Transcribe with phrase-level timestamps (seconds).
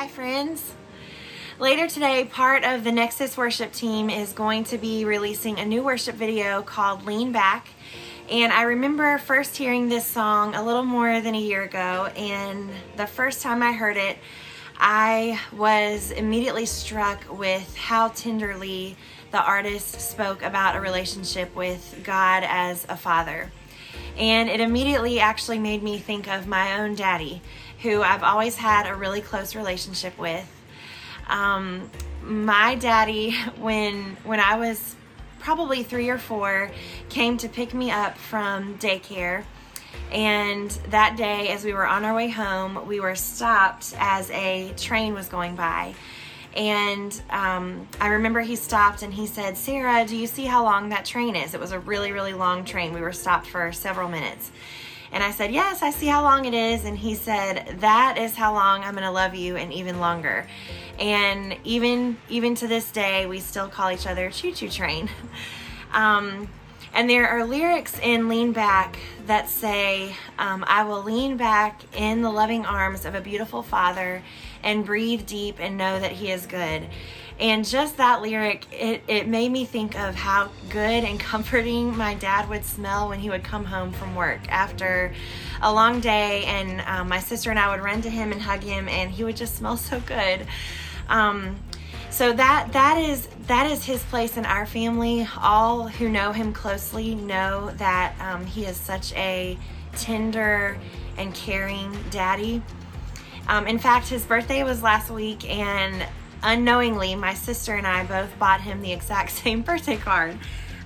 [0.00, 0.72] Hi, friends.
[1.58, 5.82] Later today, part of the Nexus worship team is going to be releasing a new
[5.82, 7.68] worship video called Lean Back.
[8.30, 12.70] And I remember first hearing this song a little more than a year ago, and
[12.96, 14.16] the first time I heard it,
[14.78, 18.96] I was immediately struck with how tenderly
[19.32, 23.52] the artist spoke about a relationship with God as a father.
[24.16, 27.42] And it immediately actually made me think of my own daddy,
[27.82, 30.46] who I've always had a really close relationship with.
[31.28, 31.90] Um,
[32.22, 34.96] my daddy, when when I was
[35.38, 36.70] probably three or four,
[37.08, 39.44] came to pick me up from daycare.
[40.12, 44.72] And that day, as we were on our way home, we were stopped as a
[44.76, 45.94] train was going by.
[46.54, 50.88] And um, I remember he stopped and he said, Sarah, do you see how long
[50.88, 51.54] that train is?
[51.54, 52.92] It was a really, really long train.
[52.92, 54.50] We were stopped for several minutes.
[55.12, 56.84] And I said, Yes, I see how long it is.
[56.84, 60.46] And he said, That is how long I'm going to love you and even longer.
[60.98, 65.08] And even even to this day, we still call each other Choo Choo Train.
[65.92, 66.48] Um,
[66.92, 72.22] and there are lyrics in Lean Back that say, um, I will lean back in
[72.22, 74.22] the loving arms of a beautiful father
[74.62, 76.86] and breathe deep and know that he is good.
[77.40, 82.12] And just that lyric, it, it made me think of how good and comforting my
[82.14, 85.14] dad would smell when he would come home from work after
[85.62, 86.44] a long day.
[86.44, 89.24] And um, my sister and I would run to him and hug him, and he
[89.24, 90.46] would just smell so good.
[91.08, 91.56] Um,
[92.10, 95.26] so that that is that is his place in our family.
[95.40, 99.56] All who know him closely know that um, he is such a
[99.96, 100.76] tender
[101.16, 102.62] and caring daddy.
[103.48, 106.06] Um, in fact, his birthday was last week, and
[106.42, 110.38] unknowingly, my sister and I both bought him the exact same birthday card.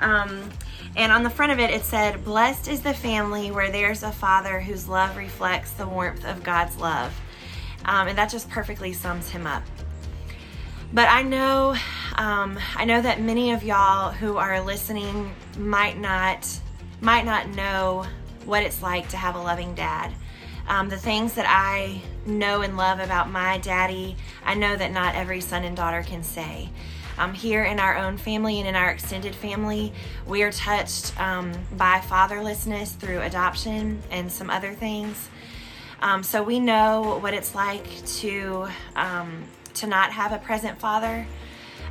[0.00, 0.50] Um,
[0.96, 4.10] and on the front of it, it said, Blessed is the family where there's a
[4.10, 7.18] father whose love reflects the warmth of God's love.
[7.84, 9.62] Um, and that just perfectly sums him up.
[10.92, 11.76] But I know,
[12.16, 16.48] um, I know that many of y'all who are listening might not,
[17.00, 18.06] might not know
[18.44, 20.12] what it's like to have a loving dad.
[20.68, 25.14] Um, the things that I know and love about my daddy, I know that not
[25.14, 26.70] every son and daughter can say.
[27.18, 29.92] Um, here in our own family and in our extended family,
[30.26, 35.28] we are touched um, by fatherlessness through adoption and some other things.
[36.00, 37.84] Um, so we know what it's like
[38.20, 39.44] to um,
[39.74, 41.26] to not have a present father.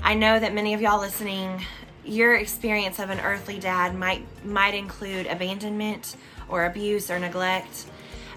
[0.02, 1.64] I know that many of y'all listening,
[2.04, 6.16] your experience of an earthly dad might might include abandonment
[6.48, 7.86] or abuse or neglect.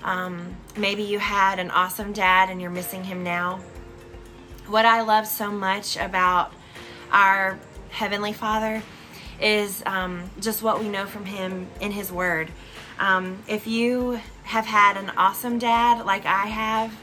[0.05, 3.61] Um, maybe you had an awesome dad and you're missing him now.
[4.67, 6.53] What I love so much about
[7.11, 7.59] our
[7.91, 8.83] Heavenly Father
[9.41, 12.51] is um, just what we know from Him in His Word.
[12.99, 16.97] Um, if you have had an awesome dad like I have,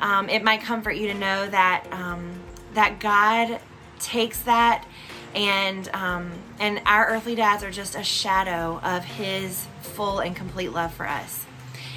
[0.00, 2.40] um, it might comfort you to know that um,
[2.74, 3.60] that God
[3.98, 4.86] takes that
[5.34, 10.72] and um, and our earthly dads are just a shadow of His full and complete
[10.72, 11.44] love for us.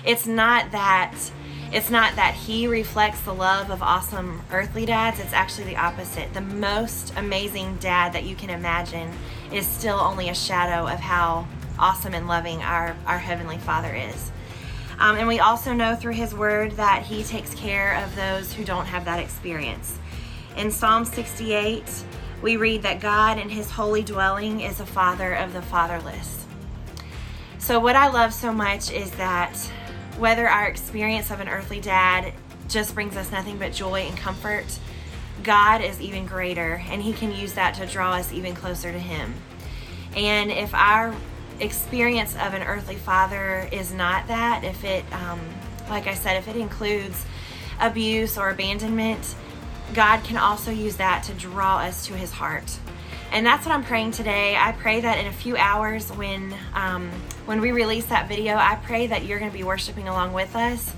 [0.05, 1.15] It's not that
[1.71, 5.19] it's not that he reflects the love of awesome earthly dads.
[5.19, 6.33] It's actually the opposite.
[6.33, 9.11] The most amazing dad that you can imagine
[9.53, 14.31] is still only a shadow of how awesome and loving our, our Heavenly Father is.
[14.97, 18.65] Um, and we also know through His Word that He takes care of those who
[18.65, 19.99] don't have that experience.
[20.57, 21.83] In Psalm 68,
[22.41, 26.45] we read that God in His holy dwelling is a father of the fatherless.
[27.59, 29.71] So, what I love so much is that
[30.17, 32.33] whether our experience of an earthly dad
[32.67, 34.79] just brings us nothing but joy and comfort,
[35.43, 38.99] God is even greater, and He can use that to draw us even closer to
[38.99, 39.33] Him.
[40.15, 41.15] And if our
[41.59, 45.39] experience of an earthly father is not that, if it, um,
[45.89, 47.25] like I said, if it includes
[47.79, 49.35] abuse or abandonment,
[49.93, 52.77] God can also use that to draw us to His heart.
[53.31, 54.55] And that's what I'm praying today.
[54.55, 57.11] I pray that in a few hours, when um,
[57.49, 60.55] when we release that video, I pray that you're going to be worshiping along with
[60.55, 60.93] us,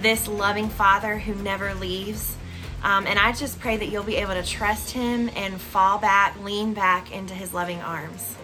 [0.00, 2.34] this loving Father who never leaves.
[2.82, 6.42] Um, and I just pray that you'll be able to trust Him and fall back,
[6.42, 8.34] lean back into His loving arms.